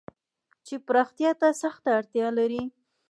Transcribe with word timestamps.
چې 0.65 0.75
پراختيا 0.87 1.31
ته 1.41 1.47
سخته 1.61 1.89
اړتيا 1.97 2.27
لري. 2.39 2.63